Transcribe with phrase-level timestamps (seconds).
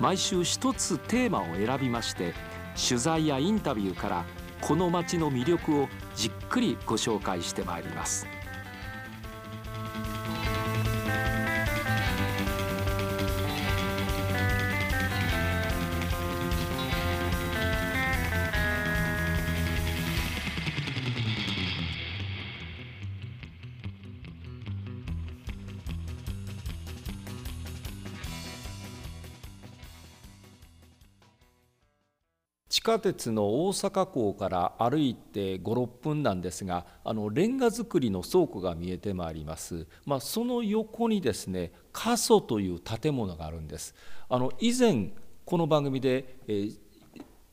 [0.00, 2.34] 毎週一つテーマを選びまして
[2.88, 4.24] 取材やインタビューから
[4.60, 8.26] この街の魅力をじっくりご紹介してまいります。
[32.78, 43.96] 地下鉄の大阪港から歩いて56分なんですがあのレンガ造りの倉庫が見えてまいります、まあ、その横にですね過疎という建物があるんです。
[44.28, 45.10] あの以前
[45.44, 46.78] この番組で、えー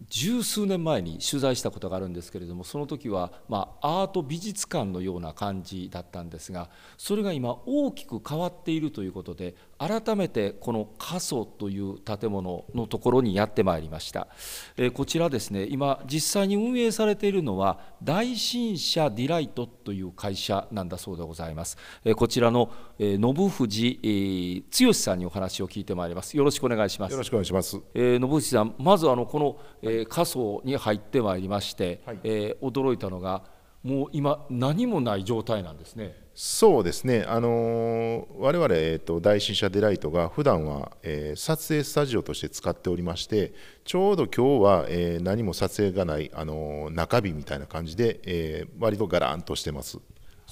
[0.10, 14.28] 十数年前に取材したことがあるんですけれどもその時は、まあ、アート美術館のような感じだったんですがそれが今大きく変わっているということで改めてこの過疎という建物のところにやってまいりました、
[14.78, 26.38] えー、こちらですね今実際に運営されているのは大新社ディライトという会社なんだそうでございます、えー、こちらの、えー、信藤、えー、剛さんにお話を聞いてまいります。
[26.38, 27.12] よろしくお願いします。
[27.12, 33.44] よろしくお願いします、えー、信藤さんまずあのこの、えー、 CASO に入ってまいりまして、はい、えー、驚いたのが
[33.84, 36.26] もう今何もない状態なんですね。
[36.38, 43.54] そうですね、あの我々、えーと、大新社デライトが普段は、えー、撮影スタジオとして使っておりまして
[43.86, 50.00] ちょうど今日は、えー、何も撮影がない、あの中日みたいな感じで、えー、割とガランとしてます。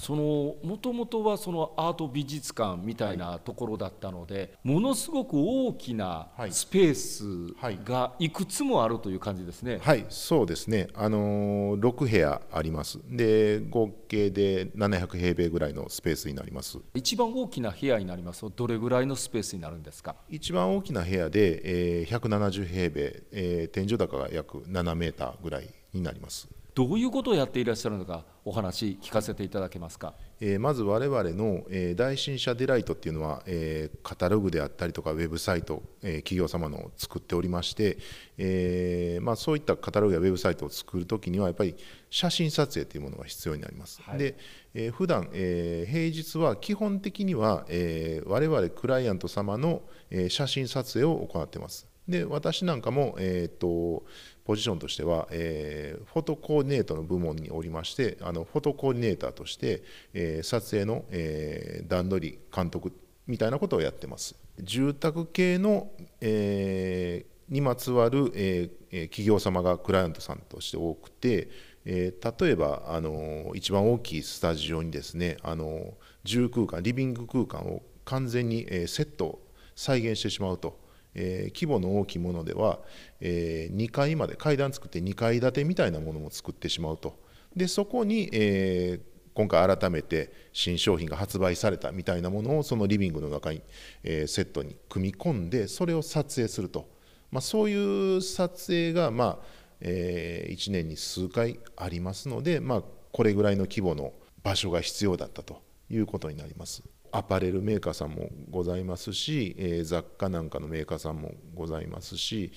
[0.04, 7.54] そのもともとはそのアート美術館みたいなところだったので、はい、ものすごく大きなスペース
[7.84, 9.78] がいくつもあるという感じですね。
[9.80, 10.88] はい、はい、そうですね。
[10.92, 12.98] あの6部屋あります。
[13.08, 16.78] で合計で700平米ぐらいのスペースになります。
[16.92, 20.16] 一番大きな部屋になりますとどれぐらいのスペースになるんですか？
[20.28, 26.46] 一番大きな部屋で、えー、170平米、えー、天井高が約7メーターぐらいになります。
[26.74, 30.14] どういうことをやっていらっしゃるのかお話聞かせていただけますか？
[30.40, 37.96] えー、まず我々の、えー、大新社デライトっていうのは、えー、カタログであったりとかウェブサイト、え企業様のを作っておりまして、
[38.38, 41.76] えまあ、そういったカタログやウェブサイトを作るときにはやっぱり
[42.10, 44.02] 写真撮影というものが必要になります。
[44.02, 44.36] はい、で、
[44.74, 51.86] えー、普段、え平日は基本的には、えー、我々クライアント様の、え写真撮影を行っています。
[52.06, 54.04] で私なんかも、えーと、
[54.44, 59.82] ポジションとしては、えー、フォトコーディネートの部門におりましてあのフォトコーディネーターとして、
[60.12, 62.92] えー、撮影の、えー、段取り監督
[63.26, 64.36] みたいなことをやってます。
[64.60, 68.68] 住宅系の、え、にまつわる、え、
[69.06, 71.48] 企業様がクライアントさんとして多くて、
[71.86, 75.94] え、例えばあの一番大きいスタジオにですねあの
[76.24, 79.40] 住空間リビング空間を完全に、え、セット
[79.74, 80.83] 再現してしまうと。
[81.14, 82.80] えー、規模の大きいものでは、
[83.20, 87.18] えー、2階まで階段作って2階建てみたいなものも作ってしまうと
[87.56, 93.62] でそこに、えー、今回改めて新商品が発売されたみたいなものをそのリビングの中に、
[94.02, 96.88] え、セットに組み込んでそれを撮影すると、
[97.30, 99.38] まあ、そういう撮影が、まあ
[99.80, 102.82] え、1年に数回ありますので、まあ、
[103.12, 104.12] これぐらいの規模の
[104.42, 106.82] 場所が必要だったということになります。
[107.16, 112.52] アパレルメーカーさんもございますし、えー、雑貨なんかのメーカーさんもございますし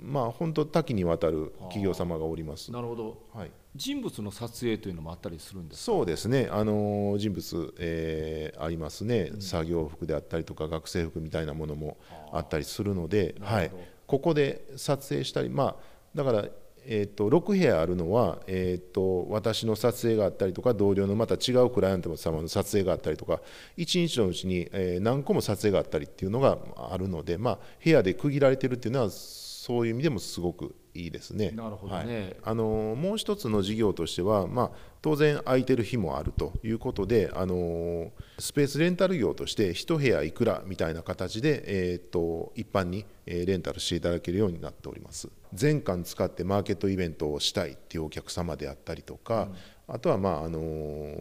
[0.00, 2.72] まあ本当多岐にわたる企業様がおります。
[2.72, 3.22] なるほど。
[3.32, 3.50] はい。
[3.74, 6.48] 人物の撮影というのもあったりするんですそうですね。
[6.50, 11.96] あの人物、えー、ありますね、うん、作業服であったりとか学生服みたいなものも
[12.32, 13.70] あったりするので、はい。
[14.06, 15.76] ここで撮影したり、まあ
[16.14, 16.46] だから
[16.86, 23.40] えーと、6部屋あるのは、えーと、私の撮影があったりとか同僚のまた違うクライアント様の撮影があったりとか
[23.76, 31.50] 1日のうちに、え、何個も撮影があったりっていうのがあるので、まあ、部屋で区切られてるっていうのはそういう意味でもすごくいいですね。
[31.52, 45.28] なるほどね、はい、あのもう一つの事業としては、まあ、当然空いてる日もあるということであのスペースレンタル業として1部屋いくらみたいな形で、えーと、一般にレンタルしていただけるようになっております。
[45.54, 49.48] 全館使ってマーケットイベントをしたいっていうお客様であったりとか、
[49.88, 51.14] うん、あとはまああの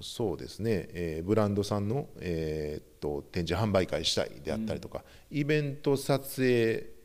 [0.00, 6.95] そうですね、えー、ブランドさんの、えーと展示販売会したいであったりとか、うん、イベント撮影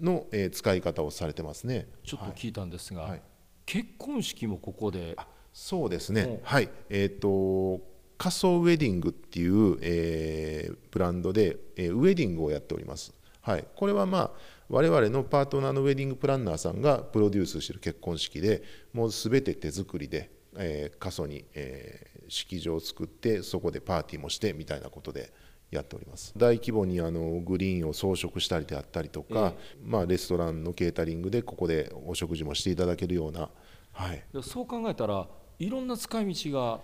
[0.00, 1.88] の、えー、使い方をされてますね。
[2.04, 3.22] ちょっと聞いたんですが、はい、
[3.66, 5.16] 結婚式もここで。
[5.52, 6.40] そうですね。
[6.42, 6.68] はい。
[6.88, 7.84] えっ、ー、と
[8.16, 13.14] 仮想ウェディングっていう、えー、ブランドで、えー、ウェディングをやっております。
[13.40, 13.64] はい。
[13.74, 14.30] これはまあ
[14.68, 18.62] 我々のパートナーのウェディングプランナーさんがプロデュースしている結婚式で、
[18.92, 25.32] もうすべて手作りで、えー、過疎に、えー、式場を作ってそこでパーティーもしてみたいなことで。
[25.70, 26.32] やっております。
[26.36, 33.50] 大規模にあのグリーンを装飾したりであったりとか、えまあ、レストランのケータリングでここでお食事もしていただけるような、
[33.92, 35.26] はい、そう考えたら
[35.58, 36.80] いろんな使い道が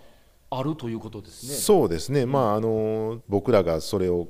[0.49, 1.55] あるということですね。
[1.55, 4.27] そうですね、まあ、あの僕らがそれを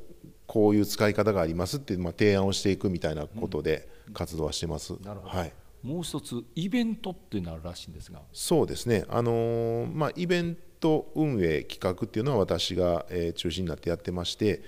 [0.48, 4.94] こういう使い方がありますって、まあ、提案をしていくみたいなことで活動はしてます。
[4.94, 5.54] うん、なるほど、はい。
[5.84, 8.22] もう一つイベントっていうのあるらしいんですが。
[8.32, 9.06] そうですね。
[9.10, 14.62] あのー、まあ、イベントト運営企画っていうのは私が、え、中心になってやってまして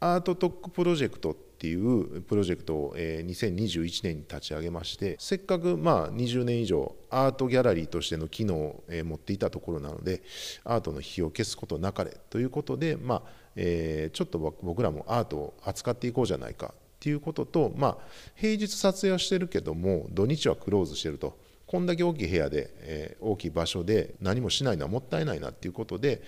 [0.00, 10.22] アートトックプロジェクトっていうプロジェクトを、え、2021年に立ち上げましてせっかくまあ20年以上アートギャラリーとしての機能を、え、持っていたところなので
[10.64, 13.22] アートの火を消すことなかれということで、まあ
[13.54, 17.98] え、ちょっと僕らもアートを扱っていこうじゃないかっていうことと、まあ、
[18.34, 21.36] 平日撮影はしてるけども土日はクローズしてると。
[21.68, 26.22] こんだけ大きい部屋で、えー、大きい場所で何もしないのはもったいないなっていうことで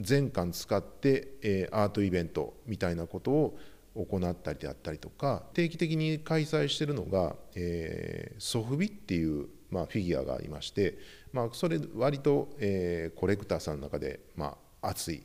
[0.00, 3.58] 全館使って、えー、アートイベントみたいなことを
[3.94, 10.96] 行ったりであったりとか定期的に開催してるのが、えー、ソフビっていう、まあ、フィギュアがありまして、
[11.34, 15.22] まあ、それ割と、えー、コレクターさんの中で、まあ、熱い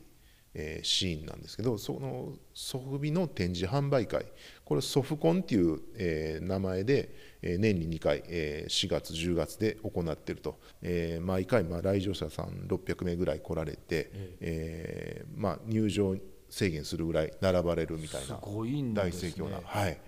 [0.54, 4.26] えー、シーンなんですけどそのソフビの展示販売会。
[4.64, 16.16] これソフコンっていう、えー、名前で、えー、年に2回、えー、4月10月で行っていると、えー、毎回、まあ、来場者さん600名ぐらい来られて、ええー、まあ、入場
[16.54, 19.98] 制限するぐらい並ばれるみたいな大盛況な、はい、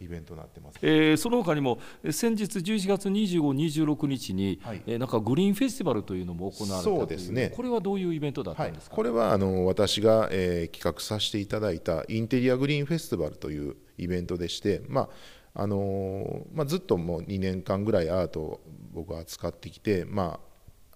[0.00, 1.78] イベントになってます、えー、その他にも
[2.10, 7.52] 先日11月25、26日に、はい、えー、なんかグリーンフェスティバルというのも行われたそうですね。
[7.54, 15.08] これはどういうイベントだったんですか、はい、これはあの私が、えー、企画させていただいたインテリアグリーンフェスティバルというイベントでして、まあ
[15.52, 18.60] あのまあ、ずっともう2年間ぐらいアートを
[18.92, 20.40] 僕は使ってきて、ま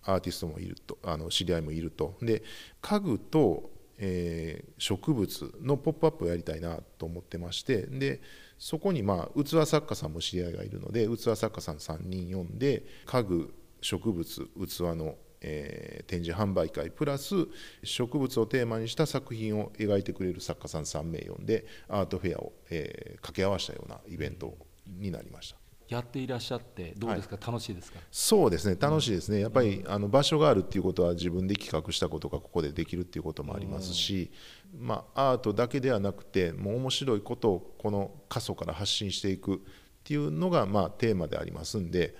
[0.03, 2.17] あ、アーティストもいるとあの知り合いもいると。
[2.23, 2.43] で
[2.81, 8.21] 家具とえー、植物のポップアップをやりたいなと思ってましてで
[8.59, 17.35] そこにまあ器作家さんも知り合いがいるので器作家さん3人呼んで家具植物器のえー、展示販売会プラス
[17.83, 25.64] 植物をテーマにした作品を描いてくれる作家さん3名呼んでアートフェアを、えー、掛け合わせたようなイベントになりました。
[25.89, 27.99] やっていらっしゃってどうですか、はい、楽しいですか？
[28.11, 28.77] そうですね。
[28.81, 29.41] 楽しいですね。
[29.41, 34.31] やっぱり、あの場所があるっていうことは自分で企画したことがここでできるっていうこともありますし、
[34.79, 39.59] まあ、アートだけではなくてもう面白いことをこの CASO から発信していくっ
[40.05, 42.15] ていうのが、まあ、テーマでありますんで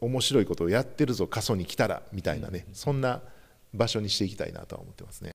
[0.00, 3.22] 面白いことをやってるぞ CASO に来たらみたいなね、そんな
[3.74, 5.32] 場所にしていきたいなとは思ってますね。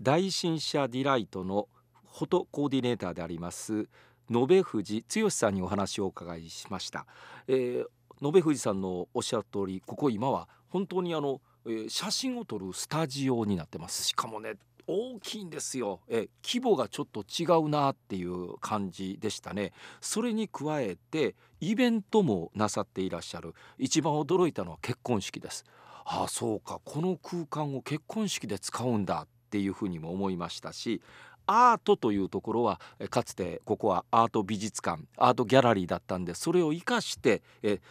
[0.00, 1.68] 大伸社ディライトの
[2.14, 3.88] フォトコーディネーターであります
[4.30, 7.06] 延藤剛さんにお話をお伺いしました、
[7.48, 14.04] えー、延藤さんのおっしゃる通りここ今は本当にあの、えー、写真を撮るスタジオになってます。
[14.04, 14.54] しかもね
[14.88, 16.00] 大きいんですよ。
[16.08, 19.72] え規模がちょっと違うなっていう感じでしたね。
[20.00, 23.54] それに加えてイベントもなさっていらっしゃる。
[23.78, 25.64] 一番驚いたのは結婚式です。
[26.04, 26.80] ああそうか。
[26.84, 31.00] この空間を結婚式で使うんだっていうふうにも思いましたし
[31.46, 37.42] アートというところはかつてここはアート美術館アートギャラリーだったんでそれを生かして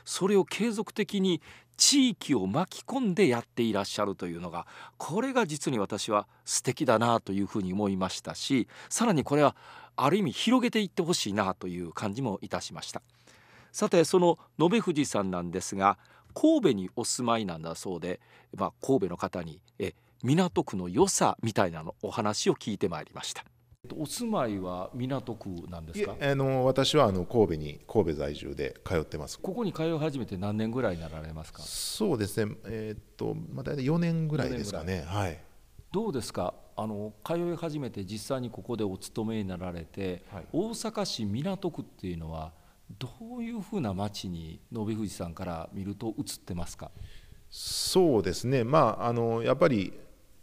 [0.03, 1.41] それを継続的に
[1.77, 4.65] 地域を巻き込んでやっていらっしゃるというのが
[4.97, 9.55] これが実に私は素敵だなというふうに思いましたしさらにこれは
[9.97, 13.01] ある意味広げていってほしいなという感じもいたしました。
[13.71, 15.97] さてその延藤さんなんですが
[16.33, 18.21] 神戸にお住まいなんだそうで、
[18.55, 19.93] まあ、神戸の方にえ
[20.25, 23.45] 港区の良さみたいなのお話を聞いてまいりました。
[23.95, 26.15] お住まいは港区なんですか？
[26.19, 29.39] あの私はあの神戸に神戸在住で通ってます。
[29.39, 31.61] ここに通い始めて何年ぐらいになられますか？
[31.61, 32.55] そうですね。
[32.65, 35.03] えー、っとまあ大体4年ぐらいですかね。
[35.07, 35.39] はい。
[35.91, 36.55] どうですか？
[36.75, 42.51] あの通い始めて実際にここでお勤めになられて、はい、大阪市港区っていうのは
[42.97, 46.89] どういうふうな街に延藤さんから見ると映ってますか？
[47.51, 48.63] そうですね。
[48.63, 49.93] まああのやっぱり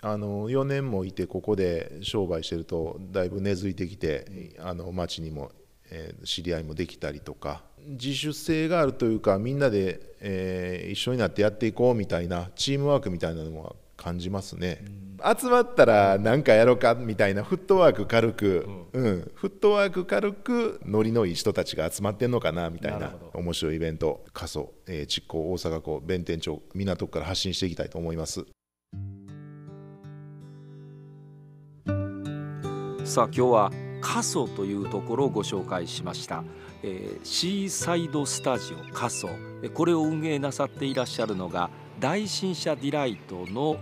[0.03, 5.53] あの4年もいてここで商売してるとだいぶ根付いてきてあの町にも、
[5.91, 7.63] えー、知り合いもできたりとか。
[7.85, 14.85] 自主性があるというかみんなで、えー、一緒になってやっていこうみたいなチームワークみたいなのは感じますね、
[15.21, 23.13] うん、集まったら何かやろうかみたいなフットワーク軽く、うん、うん、フットワーク軽くノリのいい人たちが集まってんのかなみたいな。
[23.35, 28.45] 面白いイベント過疎、えー、築港大阪港弁天町港区から発信していきたいと思います。
[33.13, 36.45] さあ今日は CASO というところをご紹介しました、
[36.83, 39.29] えー、シーサイドスタジオ CASO。
[39.75, 41.69] これを運営なさっていらっしゃるのが
[42.01, 43.77] 大伸社ディライトの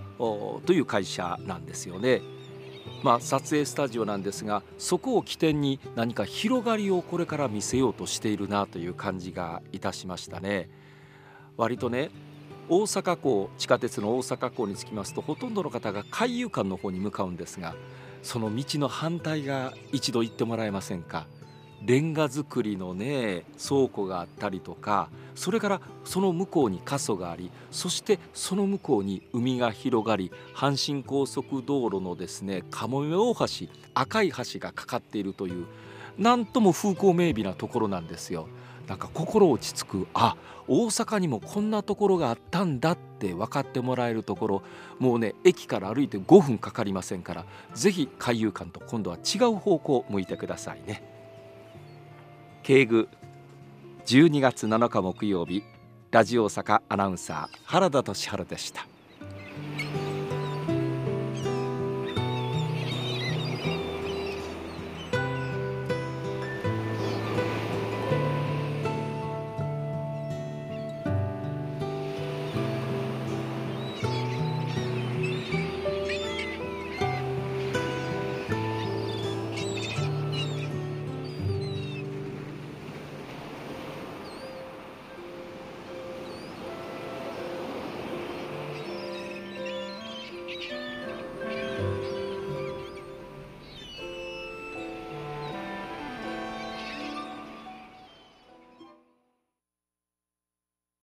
[0.66, 2.22] という会社なんですよね。
[3.04, 10.68] まあ、撮影スタジオなんですがそこを起点に何か広がりをこれから見せようとしているなという感じがいたしましたね。
[11.56, 12.10] 割とね
[12.68, 17.76] 大阪港地下鉄の大阪港に着きますとほとんどの方が海遊館の方に向かうんですが
[18.22, 21.26] その道の反対が一度行ってもらえませんか？
[21.82, 33.46] レンガ造りのね倉庫があったりとかそれからその向こうに過疎がありそしてその向こうに海が広がり阪神高速道路のですね鴨目大橋
[33.94, 35.64] 赤い橋がかかっているという
[36.18, 38.46] なんとも風光明媚なところなんですよ。
[38.90, 40.06] なんか心落ち着く。
[40.14, 44.62] あ大阪にもこんなところがあったんだって分かってもらえるところ。
[44.98, 51.04] もうね駅から歩いて5分かかりませんから是非海遊館と今度は違う方向を向いてくださいね。
[52.64, 53.08] 敬具
[54.06, 55.62] 12月7日木曜日
[56.10, 58.88] ラジオ大阪アナウンサー原田俊治でした。